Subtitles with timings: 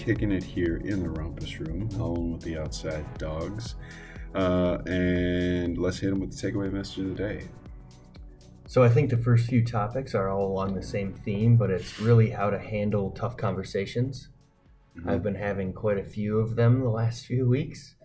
[0.00, 3.74] kicking it here in the Rumpus Room, along with the outside dogs.
[4.34, 7.48] Uh, and let's hit them with the takeaway message of the day.
[8.66, 12.00] So I think the first few topics are all along the same theme, but it's
[12.00, 14.28] really how to handle tough conversations.
[14.96, 15.10] Mm-hmm.
[15.10, 17.96] I've been having quite a few of them the last few weeks,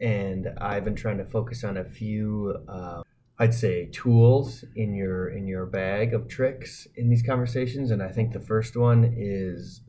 [0.00, 3.02] and I've been trying to focus on a few, uh,
[3.38, 7.90] I'd say, tools in your in your bag of tricks in these conversations.
[7.90, 9.82] And I think the first one is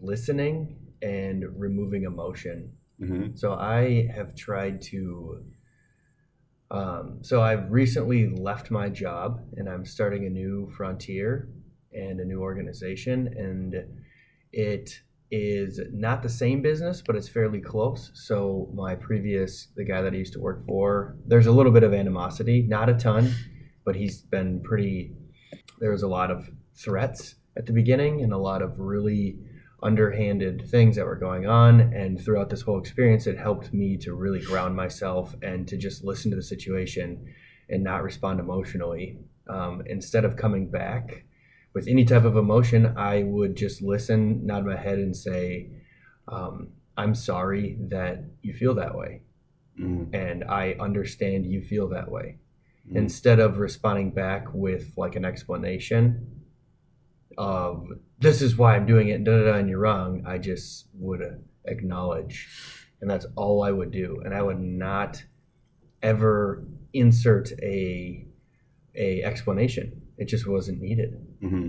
[0.00, 2.72] listening and removing emotion.
[3.00, 3.34] Mm-hmm.
[3.34, 5.44] So I have tried to.
[6.70, 11.50] Um, so I've recently left my job and I'm starting a new frontier
[11.92, 13.74] and a new organization, and
[14.52, 18.10] it is not the same business, but it's fairly close.
[18.14, 21.82] So my previous, the guy that I used to work for, there's a little bit
[21.82, 23.34] of animosity, not a ton,
[23.84, 25.12] but he's been pretty.
[25.80, 29.38] There was a lot of threats at the beginning and a lot of really
[29.82, 31.80] underhanded things that were going on.
[31.80, 36.04] And throughout this whole experience, it helped me to really ground myself and to just
[36.04, 37.26] listen to the situation
[37.68, 39.18] and not respond emotionally.
[39.48, 41.24] Um, instead of coming back
[41.74, 45.70] with any type of emotion, I would just listen, nod my head, and say,
[46.28, 49.22] um, I'm sorry that you feel that way.
[49.80, 50.14] Mm-hmm.
[50.14, 52.38] And I understand you feel that way.
[52.88, 52.96] Mhm.
[52.96, 56.41] Instead of responding back with like an explanation
[57.38, 57.86] of
[58.18, 61.20] this is why I'm doing it, da da da, and you're wrong, I just would
[61.64, 62.48] acknowledge,
[63.00, 65.22] and that's all I would do, and I would not
[66.02, 68.26] ever insert a
[68.94, 70.02] a explanation.
[70.18, 71.14] It just wasn't needed.
[71.40, 71.68] hmm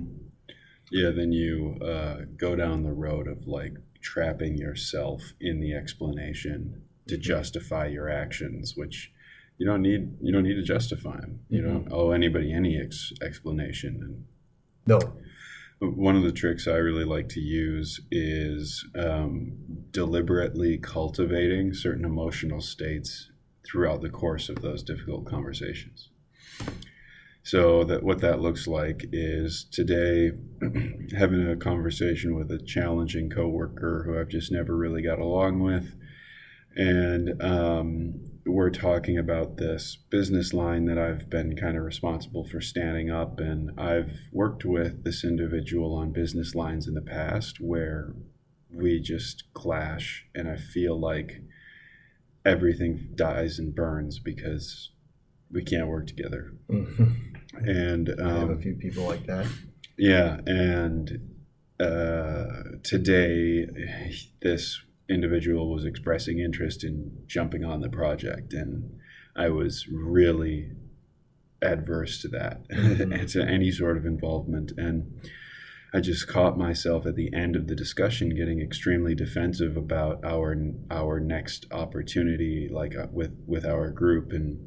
[0.92, 6.82] Yeah, then you uh, go down the road of like trapping yourself in the explanation
[7.08, 9.12] to justify your actions, which
[9.58, 10.18] you don't need.
[10.22, 11.40] You don't need to justify them.
[11.48, 14.00] You don't owe anybody any ex- explanation.
[14.02, 14.26] And
[14.86, 15.00] No.
[15.80, 19.54] One of the tricks I really like to use is um,
[19.92, 23.30] deliberately cultivating certain emotional states
[23.66, 26.10] throughout the course of those difficult conversations.
[27.44, 30.32] So that what that looks like is today
[31.18, 35.94] having a conversation with a challenging coworker who I've just never really got along with,
[36.76, 42.60] and um, we're talking about this business line that I've been kind of responsible for
[42.62, 48.14] standing up, and I've worked with this individual on business lines in the past where
[48.70, 51.42] we just clash, and I feel like
[52.46, 54.92] everything dies and burns because
[55.52, 56.54] we can't work together.
[56.70, 57.36] Mhm.
[57.66, 59.48] And I have a um, few people like that.
[59.98, 61.36] yeah, and
[61.80, 63.68] uh, today
[64.42, 69.00] this individual was expressing interest in jumping on the project, and
[69.36, 70.72] I was really
[71.62, 73.28] adverse to that, Mhm.
[73.34, 74.74] to any sort of involvement.
[74.78, 75.14] And
[75.94, 80.56] I just caught myself at the end of the discussion getting extremely defensive about our
[80.90, 84.60] our next opportunity, like uh, with with our group, and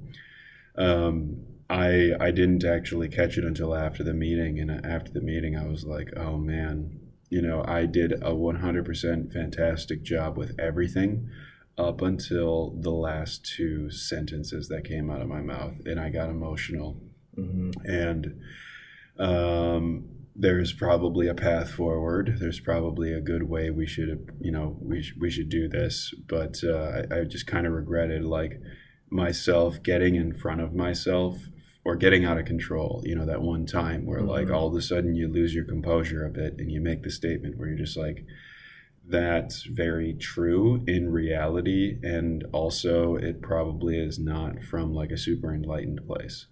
[0.77, 1.39] um,
[1.69, 5.67] I I didn't actually catch it until after the meeting, and after the meeting, I
[5.67, 11.29] was like, oh man, you know, I did a 100% fantastic job with everything
[11.79, 16.31] up until the last two sentences that came out of my mouth, and I got
[16.31, 17.01] emotional
[17.35, 18.41] hmm and
[19.19, 22.37] um, there's probably a path forward.
[22.39, 26.13] There's probably a good way we should, you know, we sh- we should do this.
[26.29, 28.61] But uh, I, I just kind of regretted like
[29.09, 31.39] myself getting in front of myself
[31.87, 33.01] or getting out of control.
[33.05, 34.55] You know, that one time where like Mhm.
[34.55, 37.57] all of a sudden you lose your composure a bit and you make the statement
[37.57, 38.25] where you're just like.
[39.09, 45.55] That's very true in reality, and also it probably is not from like a super
[45.55, 46.47] enlightened place.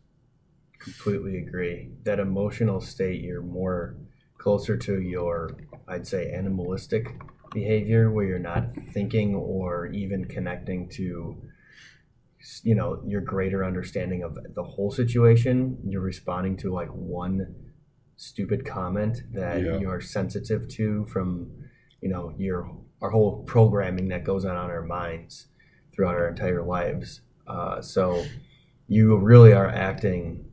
[0.79, 1.91] Completely agree.
[2.05, 3.97] That emotional state, you're more
[4.39, 5.51] closer to your,
[5.89, 7.13] I'd say, animalistic
[7.53, 11.37] behavior where you're not thinking or even connecting to,
[12.63, 15.79] you know, your greater understanding of the whole situation.
[15.87, 17.55] You're responding to like one
[18.17, 19.79] stupid comment that Yeah.
[19.79, 21.51] you're sensitive to from,
[22.01, 22.71] you know, your
[23.03, 25.49] our whole programming that goes on on our minds
[25.93, 27.21] throughout our entire lives.
[27.47, 28.25] Uh, so
[28.89, 30.45] you really are acting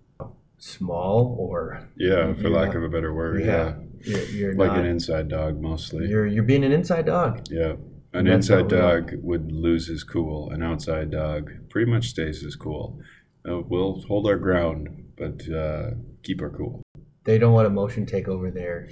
[0.57, 3.41] small or Yeah, for lack of a better word.
[3.41, 3.75] Yeah.
[4.03, 4.79] yeah, you're, you're Like not.
[4.79, 6.07] an inside dog, mostly.
[6.07, 7.41] you're you're being an inside dog.
[7.49, 7.73] yeah.
[8.13, 9.01] An inside what we are.
[9.01, 10.49] dog would lose his cool.
[10.51, 12.99] An outside dog pretty much stays his cool.
[13.47, 15.91] Uh, we'll hold our ground, but uh,
[16.23, 16.81] keep our cool.
[17.23, 18.89] They don't let emotion take over their,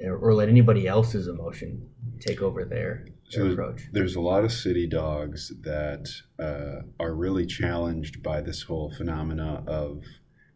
[0.00, 1.88] or let anybody else's emotion
[2.20, 3.88] take over their, So approach.
[3.92, 6.08] There's a lot of city dogs that
[6.38, 10.04] uh, are really challenged by this whole phenomena of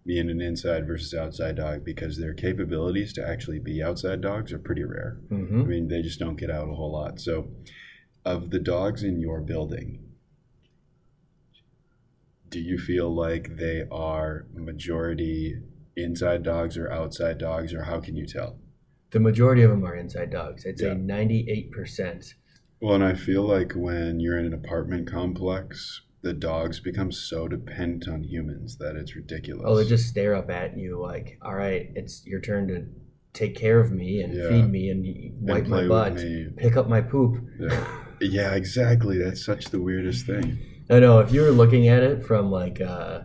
[0.04, 4.58] being an inside versus outside dog because their capabilities to actually be outside dogs are
[4.58, 5.19] pretty rare.
[5.28, 7.20] hmm I mean, they just don't get out a whole lot.
[7.20, 7.49] So,
[8.25, 10.00] of the dogs in your building,
[12.49, 15.56] do you feel like they are majority
[15.96, 18.58] inside dogs or outside dogs, or how can you tell?
[19.10, 20.66] The majority of them are inside dogs.
[20.66, 20.94] I'd say Yeah.
[20.94, 22.34] 98%.
[22.81, 27.48] Well, and I feel like when you're in an apartment complex, the dogs become so
[27.48, 29.64] dependent on humans that it's ridiculous.
[29.66, 32.84] Oh, they just stare up at you like, all right, it's your turn to
[33.32, 34.48] take care of me and Yeah.
[34.48, 36.16] feed me and y- And wipe my butt,
[36.56, 37.42] pick up my poop.
[37.58, 37.86] Yeah.
[38.20, 39.19] yeah, exactly.
[39.19, 40.58] That's such the weirdest thing.
[40.90, 43.22] I know if you were looking at it from like, uh,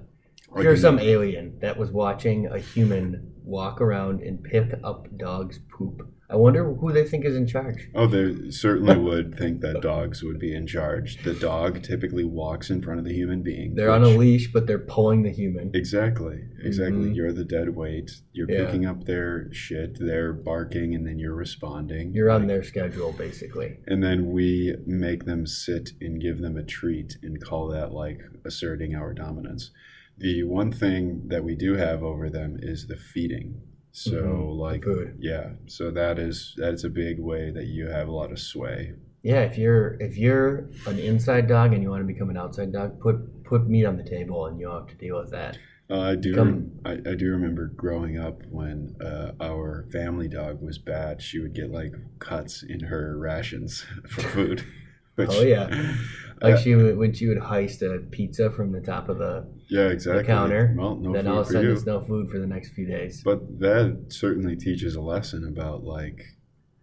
[0.55, 5.59] if you're some alien that was watching a human walk around and pick up dog's
[5.69, 6.07] poop.
[6.29, 7.88] I wonder who they think is in charge.
[7.95, 11.24] Oh, they certainly would think that dogs would be in charge.
[11.24, 13.75] The dog typically walks in front of the human being.
[13.75, 15.71] They're on a leash, but they're pulling the human.
[15.74, 16.41] Exactly.
[16.62, 17.12] Exactly.
[17.12, 17.15] Mhm.
[17.15, 18.12] You're the dead weight.
[18.33, 18.65] You're Yeah.
[18.65, 20.00] picking up their shit.
[20.00, 22.13] They're barking, and then you're responding.
[22.13, 23.77] You're on Like- their schedule, basically.
[23.88, 28.19] And then we make them sit and give them a treat and call that like
[28.44, 29.71] asserting our dominance.
[30.18, 33.62] The one thing that we do have over them is the feeding.
[33.97, 34.57] So Mhm.
[34.59, 35.15] like Food.
[35.19, 38.38] yeah, so that is that is a big way that you have a lot of
[38.38, 38.94] sway.
[39.23, 42.71] Yeah, if you're if you're an inside dog and you want to become an outside
[42.71, 45.57] dog, put put meat on the table and you'll have to deal with that.
[45.89, 46.35] Uh, I do.
[46.35, 51.19] Come- I, I do remember growing up when uh, our family dog was bad.
[51.21, 54.63] She would get like cuts in her rations for food.
[55.15, 55.67] Which, Oh, yeah.
[56.41, 59.44] Like uh, she would when she would heist a pizza from the top of the
[59.69, 60.22] yeah, exactly.
[60.24, 61.74] the counter, Well, no then food all of a for sudden you.
[61.75, 63.22] there's no food for the next few days.
[63.24, 66.22] But that certainly teaches a lesson about like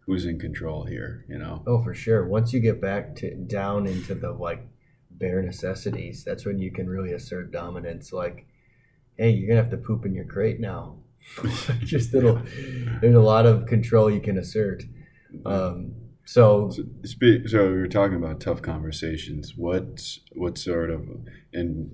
[0.07, 1.25] who's in control here.
[1.29, 1.63] You know.
[1.67, 2.27] Oh, for sure.
[2.29, 4.67] Once you get back to down into the like
[5.11, 8.13] bare necessities, that's when you can really assert dominance.
[8.13, 8.47] Like,
[9.17, 10.99] hey, you're gonna have to poop in your crate now.
[11.81, 12.41] Just little.
[13.01, 14.83] There's a lot of control you can assert.
[15.47, 15.95] Um,
[16.27, 16.83] so So,
[17.47, 19.55] so we were talking about tough conversations.
[19.57, 20.03] What
[20.35, 21.03] what sort of
[21.53, 21.91] in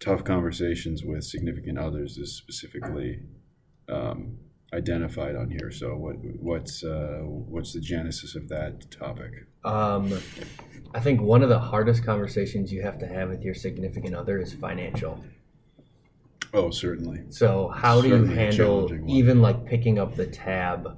[0.00, 3.20] tough conversations with significant others is specifically
[3.88, 4.38] um,
[4.72, 5.70] identified on here?
[5.70, 9.32] So what what's uh, what's the genesis of that topic?
[9.64, 10.18] Um,
[10.94, 14.40] I think one of the hardest conversations you have to have with your significant other
[14.40, 15.22] is financial.
[16.54, 17.24] Oh, certainly.
[17.28, 20.96] So, how do you handle even like picking up the tab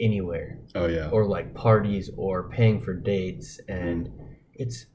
[0.00, 1.10] anywhere Oh yeah.
[1.10, 3.60] or like parties or paying for dates?
[3.68, 4.10] And
[4.54, 4.86] it's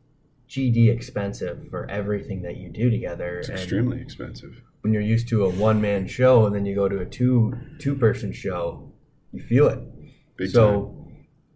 [0.53, 3.39] GD expensive for everything that you do together.
[3.39, 4.53] It's and extremely expensive.
[4.81, 7.53] when you're used to a one man show and then you go to a two
[7.79, 8.91] two person show,
[9.31, 9.79] you feel it.
[10.37, 10.53] Big time.
[10.53, 10.99] so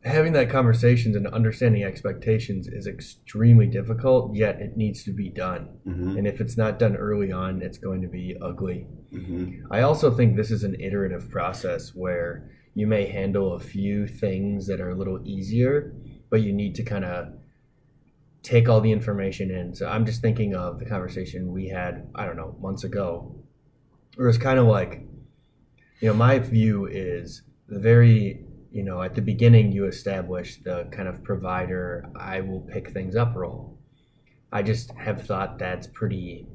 [0.03, 5.63] having that conversations and understanding expectations is extremely difficult yet it needs to be done
[5.83, 9.81] hmm and if it's not done early on it's going to be ugly hmm i
[9.81, 14.79] also think this is an iterative process where you may handle a few things that
[14.79, 15.93] are a little easier
[16.29, 17.27] but you need to kind of
[18.47, 22.25] take all the information in so i'm just thinking of the conversation we had i
[22.25, 23.36] don't know months ago
[24.15, 25.01] where it's kind of like
[26.00, 30.88] you know my view is the very you know at the beginning you establish the
[30.93, 33.77] kind of provider i will pick things up role
[34.53, 36.48] i just have thought that's pretty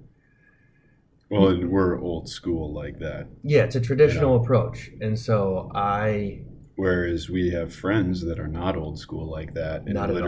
[1.29, 3.27] Well, and we're old school like that.
[3.43, 6.41] yeah it's a traditional approach and so i
[6.77, 10.23] Whereas we have friends that are not old school like that and Not at all.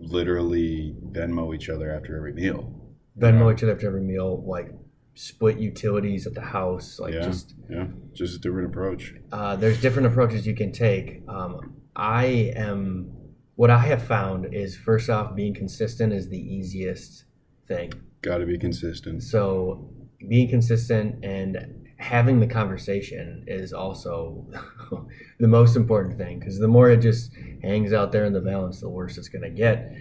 [0.00, 2.74] Literally, Venmo each other after every meal.
[3.18, 4.72] venmo each other after every meal like
[5.14, 7.20] split utilities at the house like Yeah.
[7.22, 9.14] just Yeah, just a different approach.
[9.32, 11.22] uh, there's different approaches you can take.
[11.28, 13.10] Um, I am
[13.56, 17.24] what I have found is first off being consistent is the easiest
[17.66, 17.92] thing.
[18.22, 19.22] Got to be consistent.
[19.22, 19.90] So
[20.26, 24.46] being consistent and having the conversation is also
[25.38, 28.80] the most important thing because the more it just hangs out there in the balance,
[28.80, 29.92] the worse it's going to get.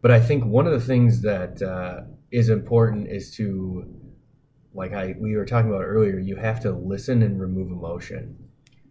[0.00, 3.84] But I think one of the things that uh, is important is to,
[4.72, 8.36] like I we were talking about earlier, you have to listen and remove emotion,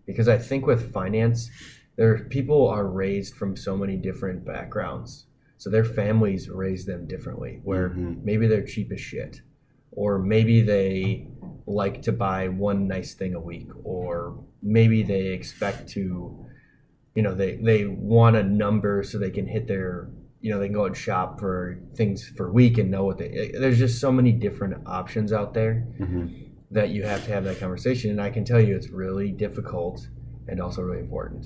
[0.06, 1.50] because I think with finance,
[1.96, 5.26] there people are raised from so many different backgrounds,
[5.58, 7.60] so their families raise them differently.
[7.64, 8.24] Where Mhm.
[8.24, 9.42] maybe they're cheap as shit,
[9.96, 11.28] or maybe they
[11.66, 16.46] like to buy one nice thing a week, or maybe they expect to,
[17.16, 20.10] you know, they they want a number so they can hit their,
[20.42, 23.18] you know, they can go and shop for things for a week and know what
[23.18, 23.52] they.
[23.58, 26.28] There's just so many different options out there hmm
[26.72, 30.08] that you have to have that conversation, and I can tell you it's really difficult
[30.48, 31.46] and also really important.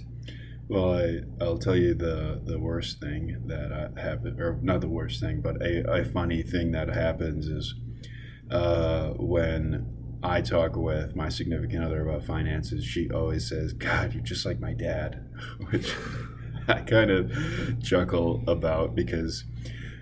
[0.69, 4.87] Well, I, I'll tell you the, the worst thing that I happen, or not the
[4.87, 7.75] worst thing, but a, a funny thing that happens is
[8.51, 9.85] uh, when
[10.23, 14.59] I talk with my significant other about finances, she always says, "God, you're just like
[14.59, 15.25] my dad,"
[15.69, 15.93] which
[16.67, 17.31] I kind of
[17.81, 19.43] chuckle about because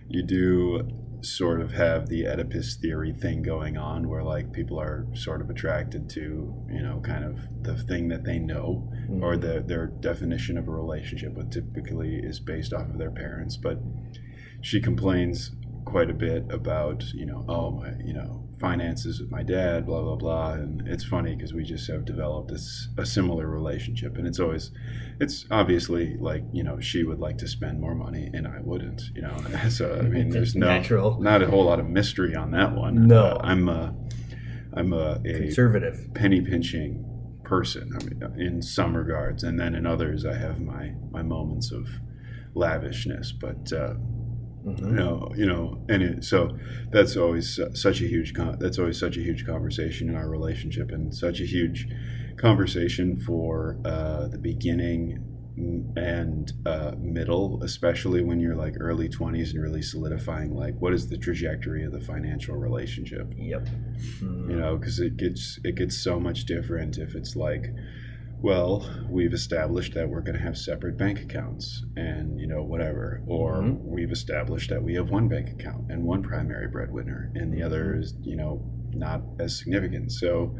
[0.09, 0.87] you do
[1.21, 5.49] sort of have the Oedipus theory thing going on where like people are sort of
[5.49, 9.23] attracted to, you know, kind of the thing that they know Mm-hmm.
[9.23, 13.55] or the, their definition of a relationship, what typically is based off of their parents.
[13.55, 13.79] But
[14.59, 15.51] she complains
[15.87, 20.01] quite a bit about, you know, oh, my, you know, finances with my dad, blah,
[20.01, 20.51] blah, blah.
[20.51, 24.17] And it's funny because we just have developed this, a similar relationship.
[24.17, 24.71] And it's always,
[25.19, 29.01] it's obviously like, you know, she would like to spend more money and I wouldn't,
[29.15, 29.35] you know.
[29.69, 31.21] So, I mean, there's no, natural.
[31.21, 33.07] not a whole lot of mystery on that one.
[33.07, 33.23] No.
[33.25, 33.95] Uh, I'm a,
[34.73, 36.13] I'm a, a Conservative.
[36.13, 37.03] penny pinching
[37.43, 41.71] person I mean, in some regards, and then in others, I have my my moments
[41.71, 41.87] of
[42.53, 43.31] lavishness.
[43.31, 43.93] But uh,
[44.67, 44.79] Mhm.
[44.89, 46.57] you know, you know, and it, so
[46.91, 50.91] that's always such a huge con- that's always such a huge conversation in our relationship,
[50.91, 51.87] and such a huge
[52.37, 55.23] conversation for uh, the beginning
[55.95, 61.09] and uh, middle, especially when you're like early 20s and really solidifying like what is
[61.09, 63.67] the trajectory of the financial relationship Yep.
[64.21, 64.49] Mhm.
[64.51, 67.73] you know because it gets it gets so much different if it's like
[68.41, 73.21] well we've established that we're going to have separate bank accounts and you know whatever
[73.27, 73.83] or Mhm.
[73.83, 77.95] we've established that we have one bank account and one primary breadwinner and the other
[77.97, 78.63] is you know
[78.93, 80.55] not as significant so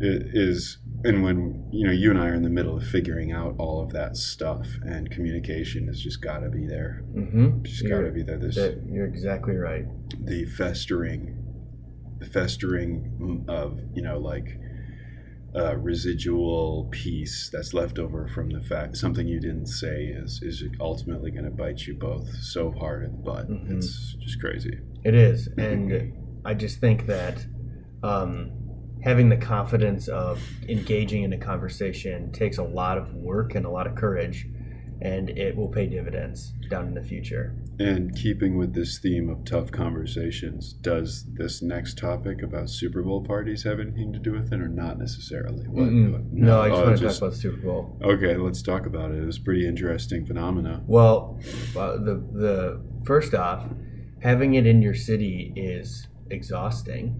[0.00, 3.32] it is and when you know you and i are in the middle of figuring
[3.32, 7.62] out all of that stuff and communication has just got to be there Mm-hmm.
[7.62, 9.86] just got to be there this that- You're exactly right.
[10.24, 11.38] the festering
[12.18, 14.58] the festering of you know like
[15.56, 20.64] uh, residual piece that's left over from the fact something you didn't say is is
[20.80, 23.48] ultimately going to bite you both so hard in the butt.
[23.48, 23.76] Mhm.
[23.76, 24.78] it's just crazy.
[25.04, 26.12] It is, and
[26.44, 27.46] I just think that
[28.02, 28.50] um,
[29.02, 33.70] having the confidence of engaging in a conversation takes a lot of work and a
[33.70, 34.46] lot of courage,
[35.02, 37.54] and it will pay dividends down in the future.
[37.80, 43.22] and keeping with this theme of tough conversations does this next topic about super bowl
[43.22, 46.80] parties have anything to do with it or not necessarily What- what- No, I just
[46.80, 47.98] oh, want to just- talk about Super Bowl.
[48.02, 51.38] okay let's talk about it it was a pretty interesting phenomena Well,
[51.76, 53.66] uh, the the first off,
[54.20, 57.14] having it in your city is exhausting.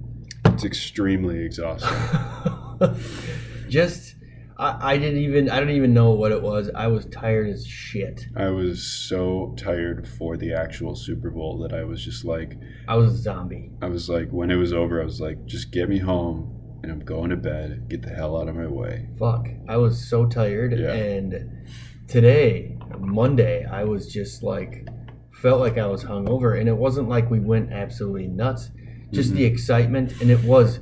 [0.47, 1.90] it's extremely exhausting
[3.69, 4.13] just
[4.59, 6.71] I, I didn't even I don't even know what it was.
[6.75, 8.27] I was tired as shit.
[8.37, 12.57] I was so tired for the actual Super Bowl that I was just like,
[12.89, 13.71] I was a zombie.
[13.83, 16.93] I was like, when it was over, I was like, just get me home and
[16.93, 17.89] I'm going to bed.
[17.89, 19.09] Get the hell out of my way.
[19.19, 19.49] Fuck.
[19.69, 20.93] I was so tired Yeah.
[20.93, 21.67] and
[22.07, 24.87] today, Monday, I was just like
[25.33, 28.71] felt like I was hungover and it wasn't like we went absolutely nuts.
[29.11, 29.37] Just Mhm.
[29.37, 30.81] the excitement and it was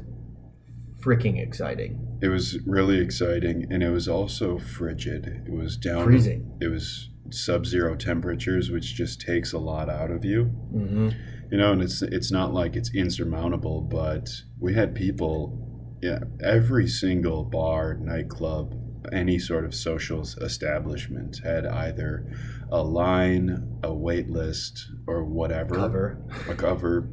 [1.02, 2.18] freaking exciting.
[2.22, 5.26] It was really exciting and it was also frigid.
[5.46, 6.04] It was down.
[6.04, 6.56] Freezing.
[6.60, 10.44] It was sub zero temperatures, which just takes a lot out of you.
[10.44, 11.10] hmm
[11.50, 16.86] You know, and it's it's not like it's insurmountable, but we had people, yeah, every
[16.88, 18.74] single bar, nightclub,
[19.12, 22.26] any sort of social establishment had either
[22.70, 26.18] a line, a wait list, or whatever Cover.
[26.48, 27.08] a cover.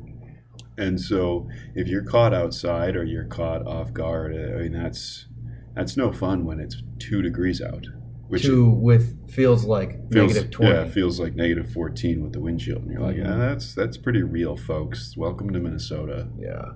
[0.79, 5.27] And so, if you're caught outside or you're caught off guard, I mean that's
[5.75, 7.85] that's no fun when it's two degrees out,
[8.27, 10.71] which Two with feels like feels negative twenty.
[10.73, 13.25] yeah feels like negative fourteen with the windshield, and you're like, Mhm.
[13.25, 15.15] yeah, that's that's pretty real, folks.
[15.17, 16.27] Welcome to Minnesota.
[16.39, 16.71] Yeah.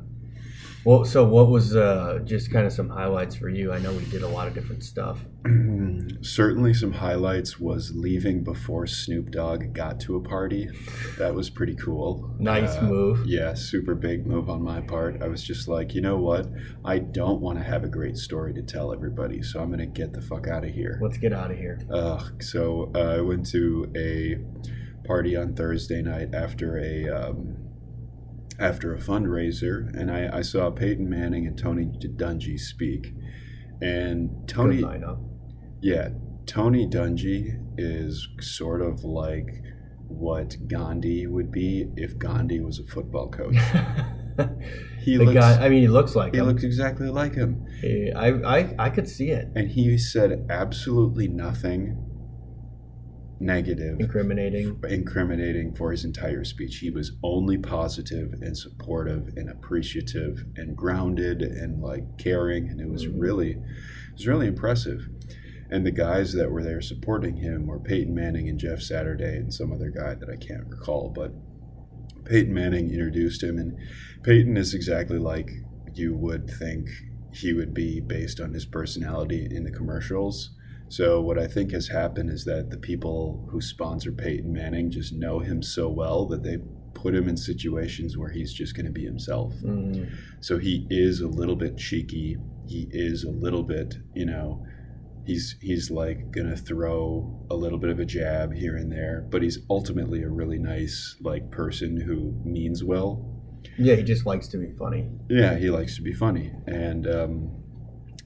[0.85, 3.71] Well, so what was uh, just kind of some highlights for you?
[3.71, 5.19] I know we did a lot of different stuff.
[6.21, 10.67] Certainly, some highlights was leaving before Snoop Dogg got to a party.
[11.17, 12.35] That was pretty cool.
[12.37, 13.25] Nice Uh, move.
[13.25, 15.21] Yeah, super big move on my part.
[15.21, 16.47] I was just like, you know what?
[16.83, 20.11] I don't want to have a great story to tell everybody, so I'm gonna get
[20.11, 20.99] the fuck out of here.
[21.01, 21.79] Let's get out of here.
[21.91, 22.43] Ugh.
[22.43, 24.37] So uh, I went to a
[25.07, 27.57] party on Thursday night after a um,
[28.59, 33.13] after a fundraiser, and I, I saw Peyton Manning and Tony Dungy speak.
[33.81, 35.19] And Good Tony, lineup.
[35.81, 36.09] yeah,
[36.45, 39.61] Tony Dungy is sort of like
[40.07, 43.55] what Gandhi would be if Gandhi was a football coach.
[45.03, 45.63] He the looks, guy.
[45.65, 46.33] I mean, he looks like him.
[46.33, 46.45] he him.
[46.47, 47.65] looks exactly like him.
[48.15, 49.49] I, I I could see it.
[49.55, 51.97] and he said absolutely nothing
[53.39, 54.79] negative Incriminating.
[54.87, 61.41] incriminating for his entire speech he was only positive and supportive and appreciative and grounded
[61.41, 63.13] and like caring and it was Mhm.
[63.19, 63.59] really it
[64.13, 65.09] was really impressive
[65.69, 69.53] and the guys that were there supporting him were Peyton Manning and Jeff Saturday and
[69.53, 71.33] some other guy that I can't recall but
[72.25, 73.75] Peyton Manning introduced him and
[74.23, 75.49] Peyton is exactly like
[75.93, 76.87] you would think
[77.33, 80.51] he would be based on his personality in the commercials.
[80.93, 85.11] So what I think has happened is that the people who sponsor Peyton Manning just
[85.11, 86.59] know him so well that they
[86.93, 89.55] put him in situations where he's just going to be himself.
[89.63, 90.11] Mhm.
[90.39, 92.37] So he is a little bit cheeky.
[92.67, 94.63] He is a little bit, you know,
[95.25, 99.41] he's he's like gonna throw a little bit of a jab here and there, but
[99.41, 103.25] he's ultimately a really nice like person who means well.
[103.79, 105.09] Yeah, he just likes to be funny.
[105.27, 107.51] Yeah, he likes to be funny, and um,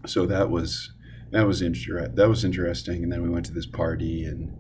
[0.06, 0.92] so that was
[1.32, 3.04] that was inter- that was interesting.
[3.04, 4.56] And then we went to this party and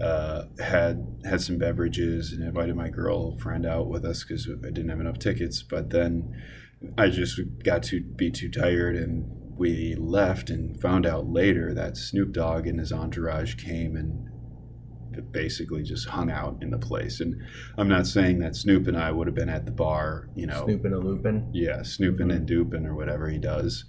[0.00, 4.88] uh, had had some beverages and invited my girlfriend out with us because I didn't
[4.90, 5.62] have enough tickets.
[5.62, 6.40] But then
[6.96, 11.96] I just got to be too tired and we left and found out later that
[11.96, 14.28] Snoop Dogg and his entourage came and
[15.32, 17.18] basically just hung out in the place.
[17.20, 17.34] And
[17.76, 20.64] I'm not saying that Snoop and I would have been at the bar, you know,
[20.64, 21.50] Snooping and looping.
[21.52, 22.36] yeah, snooping Mhm.
[22.36, 23.84] and duping or whatever he does.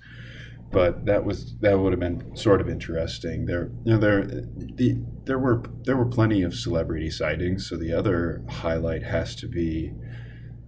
[0.71, 3.45] But that was that would have been sort of interesting.
[3.45, 7.67] There, you know, there, the there were there were plenty of celebrity sightings.
[7.67, 9.93] So the other highlight has to be,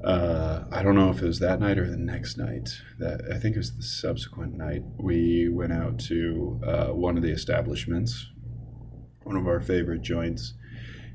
[0.03, 2.81] uh, I don't know if it was that night or the next night.
[2.98, 4.81] That I think it was the subsequent night.
[4.98, 8.27] We went out to uh, one of the establishments,
[9.22, 10.55] one of our favorite joints,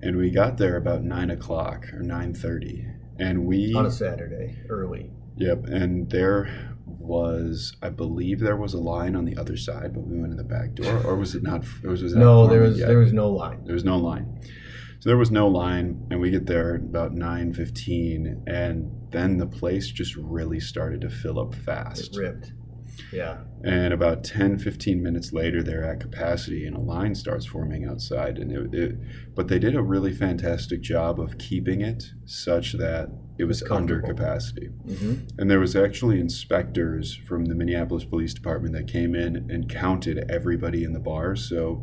[0.00, 2.86] and we got there about nine o'clock or nine thirty,
[3.18, 5.10] and we On a Saturday, early.
[5.38, 6.75] Yep, and there
[7.06, 10.36] was, I believe, there was a line on the other side, but we went in
[10.36, 11.64] the back door, or was it not?
[11.84, 12.88] Was, was No, there was yet?
[12.88, 13.64] there was no line.
[13.64, 14.40] there was no line.
[15.00, 19.46] So there was no line, and we get there about nine fifteen, and then the
[19.46, 22.16] place just really started to fill up It fast.
[22.16, 22.52] ripped.
[23.12, 23.38] Yeah.
[23.62, 28.38] And about 10, 15 minutes later, they're at capacity, and a line starts forming outside.
[28.38, 28.99] And it, it,
[29.34, 34.00] but they did a really fantastic job of keeping it such that it was under
[34.00, 34.66] capacity.
[34.66, 39.68] hmm And there was actually inspectors from the Minneapolis Police Department that came in and
[39.68, 41.36] counted everybody in the bar.
[41.36, 41.82] So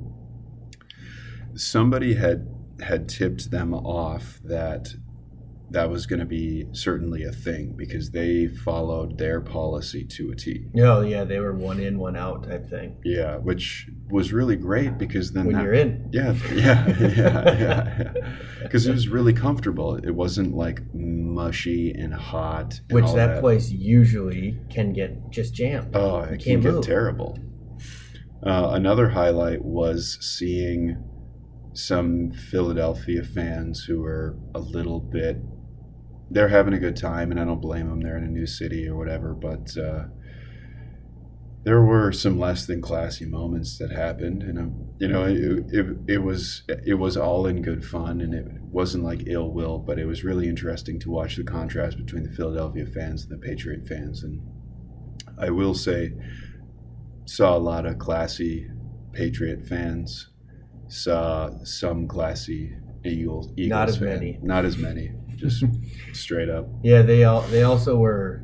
[1.56, 2.48] somebody had
[2.82, 4.96] had tipped them off that
[5.74, 10.36] that was going to be certainly a thing because they followed their policy to a
[10.36, 10.68] T.
[10.74, 12.98] No, yeah, they were one in, one out type thing.
[13.04, 16.10] Yeah, which was really great because then When that- you're in.
[16.14, 18.14] yeah, yeah, yeah, yeah,
[18.62, 19.96] Because it was really comfortable.
[19.96, 22.80] It wasn't like mushy and hot.
[22.90, 25.96] And Which all that, place usually can get just jammed.
[25.96, 26.86] Oh, it can get move.
[26.86, 27.38] terrible.
[28.46, 31.02] Uh, another highlight was seeing
[31.74, 35.38] some Philadelphia fans who were a little bit.
[36.34, 38.02] They're having a good time, and I don't blame them.
[38.02, 40.06] They're in a new city or whatever, but uh,
[41.64, 45.86] there were some less than classy moments that happened, and um, you know, it, it,
[46.08, 50.00] it was it was all in good fun, and it wasn't like ill will, but
[50.00, 53.88] it was really interesting to watch the contrast between the Philadelphia fans and the Patriot
[53.88, 54.42] fans, and
[55.38, 56.14] I will say,
[57.26, 58.68] saw a lot of classy
[59.14, 60.30] Patriot fans,
[60.88, 63.52] saw some classy Eagles.
[63.56, 64.08] Eagles Not as fan.
[64.08, 64.40] many.
[64.42, 65.12] Not as many.
[65.36, 65.64] Just
[66.14, 66.68] straight up.
[66.84, 68.44] Yeah, they all they also were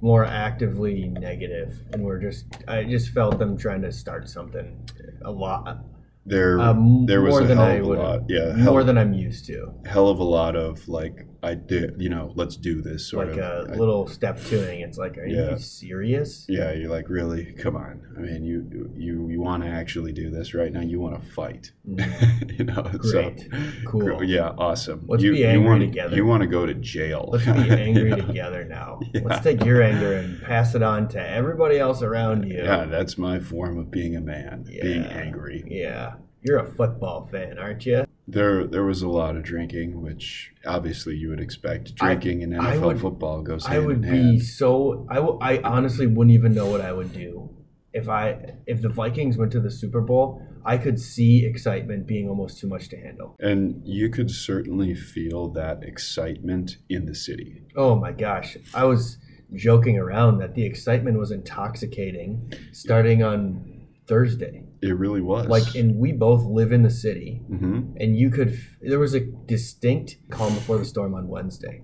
[0.00, 4.76] more actively negative, and were just I just felt them trying to start something
[5.24, 5.78] a lot
[6.24, 8.20] There, um, there was more a than hell I of a lot.
[8.28, 9.72] Yeah, more than I'm used to.
[9.84, 12.00] hell of a lot of like I did.
[12.00, 13.68] You know, let's do this sort like of.
[13.68, 14.82] a I- little step toing.
[14.84, 15.52] It's like, are Yeah.
[15.52, 16.46] you serious?
[16.48, 17.52] yeah, you're like, really?
[17.52, 18.00] Come on.
[18.16, 20.80] I mean, you you you want to actually do this right now?
[20.80, 21.72] You want to fight?
[21.88, 22.58] Mhm.
[22.58, 23.40] you know, Great.
[23.50, 24.24] so Cool.
[24.24, 25.04] yeah, awesome.
[25.06, 26.16] Let's you, be you angry want, together.
[26.16, 27.28] You want to go to jail?
[27.32, 28.16] Let's be angry Yeah.
[28.16, 29.00] together now.
[29.12, 29.20] Yeah.
[29.24, 32.56] Let's take your anger and pass it on to everybody else around you.
[32.62, 34.64] Yeah, that's my form of being a man.
[34.64, 35.64] Being angry.
[35.68, 36.14] Yeah.
[36.42, 38.05] You're a football fan, aren't you?
[38.28, 41.94] There, there was a lot of drinking, which obviously you would expect.
[41.94, 44.42] Drinking in I NFL would- football goes I hand would in be hand.
[44.42, 47.50] so I, w- I honestly wouldn't even know what I would do
[47.92, 50.42] if I if the Vikings went to the Super Bowl.
[50.64, 53.36] I could see excitement being almost too much to handle.
[53.38, 57.62] And you could certainly feel that excitement in the city.
[57.76, 59.18] Oh my gosh, I was
[59.54, 64.64] joking around that the excitement was intoxicating starting on Thursday.
[64.82, 65.46] It really was.
[65.48, 69.20] Like, and we both live in the city, hmm and you could there was a
[69.20, 71.82] distinct calm before the storm on Wednesday,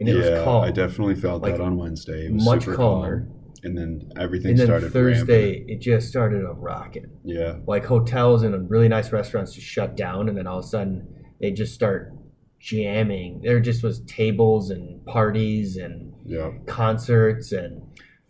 [0.00, 2.26] and it yeah, was calm, I definitely felt Like, that on Wednesday.
[2.26, 3.26] It was much super calmer.
[3.26, 3.40] calm.
[3.62, 5.68] And then everything and then started Thursday ramping.
[5.70, 7.04] it just started a rocket.
[7.24, 10.68] Yeah, like hotels and really nice restaurants just shut down and then all of a
[10.68, 11.08] sudden
[11.40, 12.12] they just start
[12.60, 16.50] jamming there just was tables and parties and yeah.
[16.66, 17.82] concerts and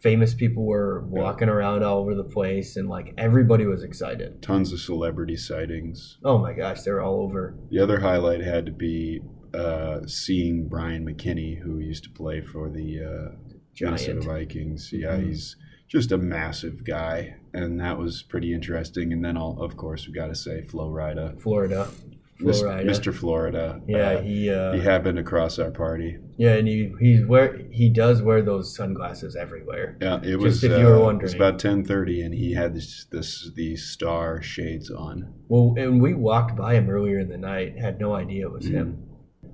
[0.04, 4.70] famous people were walking around all over the place and like everybody was excited Tons
[4.70, 6.18] of celebrity sightings.
[6.24, 9.22] oh my gosh they were all over The other highlight had to be
[9.54, 13.36] uh, seeing Bryant McKinnie, who used to play for the uh,
[13.80, 14.20] Minnesota.
[14.20, 14.90] Vikings.
[14.92, 15.26] Yeah, Mhm.
[15.28, 15.56] he's
[15.88, 19.12] just a massive guy, and that was pretty interesting.
[19.12, 22.90] And then, all, of course, we got to say Flo Rida, Florida, Mis- Florida.
[22.90, 23.14] Mr.
[23.14, 23.81] Florida.
[23.87, 24.51] Yeah, Uh, he.
[24.51, 26.18] Uh, he happened across our party.
[26.37, 29.97] yeah, and he he's wear he does wear those sunglasses everywhere.
[30.01, 30.64] Yeah, it Just was.
[30.64, 33.85] if you uh, were it was about ten thirty, and he had this this these
[33.85, 35.33] star shades on.
[35.49, 38.64] Well, and we walked by him earlier in the night, had no idea it was
[38.66, 38.77] Mm-hmm.
[38.77, 39.03] him.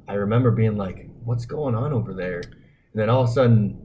[0.09, 3.79] I remember being like, "What's going on over there?" And then all of a sudden,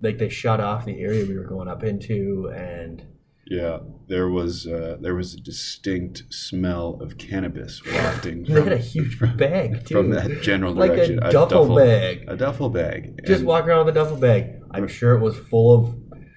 [0.00, 3.04] like they shut off the area we were going up into, and
[3.46, 8.72] Yeah, there was uh, there was a distinct smell of cannabis wafting he from, had
[8.72, 11.18] a huge from, bag too, from that general like direction.
[11.22, 12.24] a duffel bag.
[12.28, 13.20] A duffel bag.
[13.26, 14.62] Just And, walk around with a duffel bag.
[14.70, 15.96] I'm sure it was full of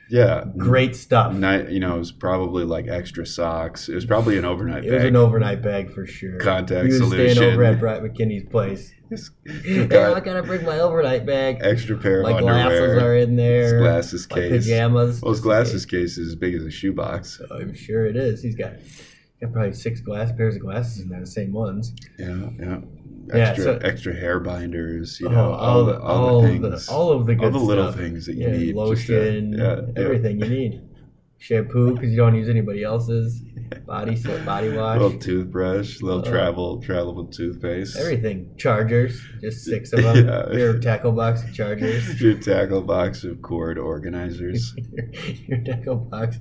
[0.10, 1.34] Yeah, great stuff.
[1.34, 3.90] Night, you know, it was probably like extra socks.
[3.90, 4.92] It was probably an overnight bag.
[4.92, 6.40] It was an overnight bag for sure.
[6.40, 7.36] Contact was solution.
[7.36, 8.94] staying over at Brett McKinnie's place.
[9.88, 11.58] Got I gotta bring my overnight bag.
[11.62, 13.12] extra pair My of glasses underwear.
[13.12, 13.38] are in his
[13.72, 13.80] there.
[13.80, 14.52] glasses My case.
[14.66, 15.22] pajamas.
[15.22, 17.42] Well, his glasses case is as big as a shoebox.
[17.52, 18.42] I'm sure it is.
[18.44, 18.74] He's got
[19.42, 21.94] got probably six glass pairs of glasses in there, the same ones.
[22.18, 22.80] Yeah, yeah.
[23.34, 25.20] Yeah, Extra, so- extra hair binders.
[25.20, 27.60] You Oh, know, all, the all, the of things, all of the good all the
[27.60, 28.00] little stuff.
[28.02, 28.72] things that you Yeah, need.
[28.74, 30.04] to- lotion, yeah, yeah.
[30.04, 30.82] everything you need.
[31.42, 33.42] Shampoo because you don't use anybody else's.
[33.86, 37.98] Body soap, body wash, little toothbrush, little Uh, travel travel toothpaste.
[37.98, 38.50] everything.
[38.58, 40.28] Chargers, just six of them.
[40.28, 40.52] Yeah.
[40.58, 42.20] Your tackle box of chargers.
[42.22, 44.74] Your tackle box of cord organizers.
[44.76, 45.06] your,
[45.48, 46.38] your tackle box,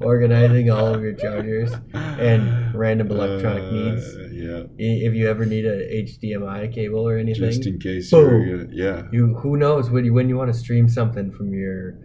[0.00, 4.16] organizing all of your chargers and random electronic Uh, needs.
[4.32, 8.46] Yeah, If you ever need a HDMI cable or anything, just in case Boom.
[8.46, 9.04] you're yeah.
[9.12, 11.96] You who knows when you when you want to stream something from your